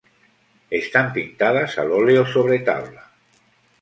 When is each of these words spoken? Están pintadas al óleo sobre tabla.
Están 0.81 1.13
pintadas 1.13 1.77
al 1.77 1.91
óleo 1.91 2.25
sobre 2.25 2.57
tabla. 2.61 3.03